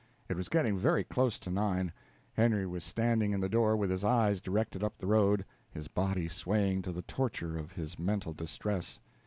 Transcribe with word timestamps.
It 0.27 0.35
was 0.35 0.49
getting 0.49 0.79
very 0.79 1.03
close 1.03 1.37
to 1.37 1.51
nine. 1.51 1.93
Henry 2.33 2.65
was 2.65 2.83
standing 2.83 3.33
in 3.33 3.39
the 3.39 3.47
door 3.47 3.77
with 3.77 3.91
his 3.91 4.03
eyes 4.03 4.41
directed 4.41 4.83
up 4.83 4.97
the 4.97 5.05
road, 5.05 5.45
his 5.69 5.87
body 5.87 6.27
swaying 6.27 6.81
to 6.81 6.91
the 6.91 7.03
torture 7.03 7.55
of 7.55 7.73
his 7.73 7.99
mental 7.99 8.33
distress. 8.33 8.99